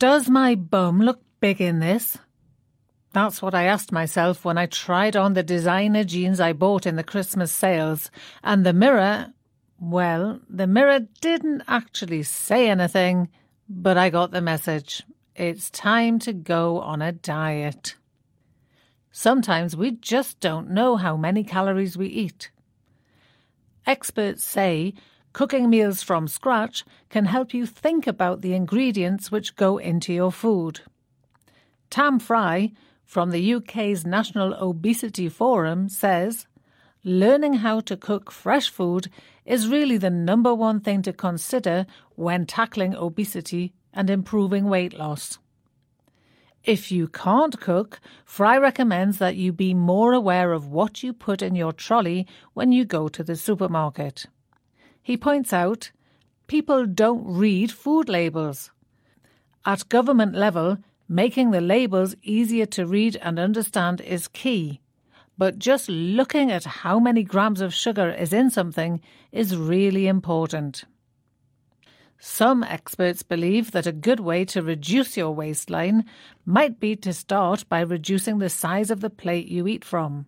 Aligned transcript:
Does 0.00 0.30
my 0.30 0.54
bum 0.54 1.02
look 1.02 1.20
big 1.40 1.60
in 1.60 1.80
this? 1.80 2.16
That's 3.12 3.42
what 3.42 3.54
I 3.54 3.64
asked 3.64 3.92
myself 3.92 4.46
when 4.46 4.56
I 4.56 4.64
tried 4.64 5.14
on 5.14 5.34
the 5.34 5.42
designer 5.42 6.04
jeans 6.04 6.40
I 6.40 6.54
bought 6.54 6.86
in 6.86 6.96
the 6.96 7.04
Christmas 7.04 7.52
sales, 7.52 8.10
and 8.42 8.64
the 8.64 8.72
mirror, 8.72 9.34
well, 9.78 10.40
the 10.48 10.66
mirror 10.66 11.00
didn't 11.20 11.64
actually 11.68 12.22
say 12.22 12.70
anything, 12.70 13.28
but 13.68 13.98
I 13.98 14.08
got 14.08 14.30
the 14.30 14.40
message. 14.40 15.02
It's 15.36 15.68
time 15.68 16.18
to 16.20 16.32
go 16.32 16.80
on 16.80 17.02
a 17.02 17.12
diet. 17.12 17.96
Sometimes 19.12 19.76
we 19.76 19.90
just 19.90 20.40
don't 20.40 20.70
know 20.70 20.96
how 20.96 21.14
many 21.14 21.44
calories 21.44 21.98
we 21.98 22.06
eat. 22.06 22.50
Experts 23.86 24.44
say 24.44 24.94
cooking 25.32 25.70
meals 25.70 26.02
from 26.02 26.28
scratch 26.28 26.84
can 27.08 27.24
help 27.24 27.54
you 27.54 27.66
think 27.66 28.06
about 28.06 28.40
the 28.40 28.54
ingredients 28.54 29.30
which 29.30 29.56
go 29.56 29.78
into 29.78 30.12
your 30.12 30.32
food. 30.32 30.80
Tam 31.88 32.18
Fry, 32.18 32.72
from 33.04 33.30
the 33.30 33.54
UK's 33.54 34.06
National 34.06 34.54
Obesity 34.54 35.28
Forum, 35.28 35.88
says 35.88 36.46
learning 37.02 37.54
how 37.54 37.80
to 37.80 37.96
cook 37.96 38.30
fresh 38.30 38.68
food 38.68 39.08
is 39.44 39.68
really 39.68 39.96
the 39.96 40.10
number 40.10 40.54
one 40.54 40.80
thing 40.80 41.02
to 41.02 41.12
consider 41.12 41.86
when 42.14 42.46
tackling 42.46 42.94
obesity 42.94 43.72
and 43.92 44.10
improving 44.10 44.66
weight 44.66 44.92
loss. 44.92 45.38
If 46.62 46.92
you 46.92 47.08
can't 47.08 47.58
cook, 47.58 48.00
Fry 48.24 48.58
recommends 48.58 49.18
that 49.18 49.36
you 49.36 49.50
be 49.52 49.72
more 49.72 50.12
aware 50.12 50.52
of 50.52 50.66
what 50.66 51.02
you 51.02 51.12
put 51.12 51.40
in 51.40 51.54
your 51.54 51.72
trolley 51.72 52.26
when 52.52 52.70
you 52.70 52.84
go 52.84 53.08
to 53.08 53.24
the 53.24 53.34
supermarket. 53.34 54.26
He 55.02 55.16
points 55.16 55.52
out 55.52 55.90
people 56.46 56.86
don't 56.86 57.24
read 57.24 57.72
food 57.72 58.08
labels. 58.08 58.70
At 59.64 59.88
government 59.88 60.34
level, 60.34 60.78
making 61.08 61.50
the 61.50 61.60
labels 61.60 62.14
easier 62.22 62.66
to 62.66 62.86
read 62.86 63.16
and 63.16 63.38
understand 63.38 64.00
is 64.00 64.28
key. 64.28 64.80
But 65.36 65.58
just 65.58 65.88
looking 65.88 66.50
at 66.50 66.64
how 66.64 66.98
many 66.98 67.22
grams 67.22 67.60
of 67.60 67.72
sugar 67.72 68.10
is 68.10 68.32
in 68.32 68.50
something 68.50 69.00
is 69.32 69.56
really 69.56 70.06
important. 70.06 70.84
Some 72.18 72.62
experts 72.62 73.22
believe 73.22 73.70
that 73.70 73.86
a 73.86 73.92
good 73.92 74.20
way 74.20 74.44
to 74.46 74.62
reduce 74.62 75.16
your 75.16 75.30
waistline 75.30 76.04
might 76.44 76.78
be 76.78 76.94
to 76.96 77.14
start 77.14 77.66
by 77.70 77.80
reducing 77.80 78.38
the 78.38 78.50
size 78.50 78.90
of 78.90 79.00
the 79.00 79.08
plate 79.08 79.48
you 79.48 79.66
eat 79.66 79.84
from. 79.86 80.26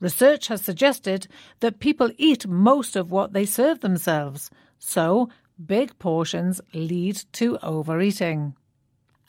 Research 0.00 0.48
has 0.48 0.60
suggested 0.60 1.28
that 1.60 1.78
people 1.78 2.10
eat 2.18 2.46
most 2.46 2.96
of 2.96 3.10
what 3.10 3.32
they 3.32 3.46
serve 3.46 3.80
themselves, 3.80 4.50
so 4.78 5.28
big 5.64 5.98
portions 5.98 6.60
lead 6.72 7.22
to 7.32 7.58
overeating. 7.62 8.54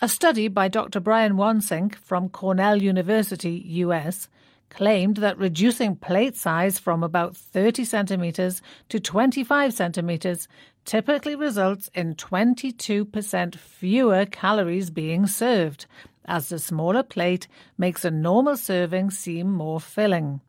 A 0.01 0.09
study 0.09 0.47
by 0.49 0.67
Dr. 0.67 0.99
Brian 0.99 1.33
Wansink 1.33 1.95
from 1.95 2.29
Cornell 2.29 2.81
University, 2.81 3.63
US, 3.67 4.27
claimed 4.69 5.17
that 5.17 5.37
reducing 5.37 5.95
plate 5.95 6.35
size 6.35 6.79
from 6.79 7.03
about 7.03 7.37
30 7.37 7.85
centimeters 7.85 8.61
to 8.89 8.99
25 8.99 9.73
centimeters 9.73 10.47
typically 10.83 11.35
results 11.35 11.89
in 11.93 12.15
22% 12.15 13.55
fewer 13.55 14.25
calories 14.25 14.89
being 14.89 15.27
served, 15.27 15.85
as 16.25 16.49
the 16.49 16.59
smaller 16.59 17.03
plate 17.03 17.47
makes 17.77 18.03
a 18.03 18.11
normal 18.11 18.57
serving 18.57 19.11
seem 19.11 19.51
more 19.51 19.79
filling. 19.79 20.41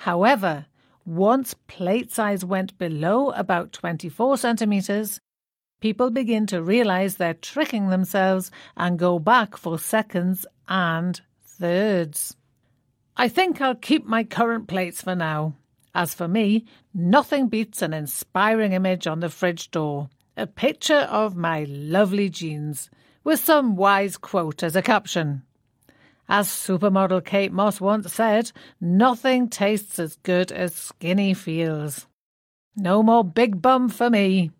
However, 0.00 0.66
once 1.04 1.54
plate 1.66 2.12
size 2.12 2.44
went 2.44 2.78
below 2.78 3.30
about 3.30 3.72
24 3.72 4.38
centimeters, 4.38 5.20
people 5.80 6.10
begin 6.10 6.46
to 6.46 6.62
realize 6.62 7.16
they're 7.16 7.34
tricking 7.34 7.88
themselves 7.88 8.50
and 8.76 8.98
go 8.98 9.18
back 9.18 9.56
for 9.56 9.78
seconds 9.78 10.46
and 10.68 11.20
thirds. 11.44 12.36
I 13.16 13.28
think 13.28 13.60
I'll 13.60 13.74
keep 13.74 14.06
my 14.06 14.24
current 14.24 14.68
plates 14.68 15.02
for 15.02 15.14
now. 15.14 15.54
As 15.94 16.12
for 16.12 16.28
me, 16.28 16.66
nothing 16.92 17.48
beats 17.48 17.80
an 17.80 17.94
inspiring 17.94 18.72
image 18.72 19.06
on 19.06 19.20
the 19.20 19.30
fridge 19.30 19.70
door 19.70 20.10
a 20.36 20.46
picture 20.46 21.08
of 21.10 21.34
my 21.34 21.64
lovely 21.64 22.28
jeans, 22.28 22.90
with 23.24 23.40
some 23.40 23.74
wise 23.74 24.18
quote 24.18 24.62
as 24.62 24.76
a 24.76 24.82
caption. 24.82 25.42
As 26.28 26.48
supermodel 26.48 27.24
Kate 27.24 27.52
Moss 27.52 27.80
once 27.80 28.12
said, 28.12 28.50
nothing 28.80 29.48
tastes 29.48 29.98
as 29.98 30.16
good 30.22 30.50
as 30.50 30.74
skinny 30.74 31.34
feels. 31.34 32.06
No 32.76 33.02
more 33.02 33.24
big 33.24 33.62
bum 33.62 33.88
for 33.88 34.10
me. 34.10 34.50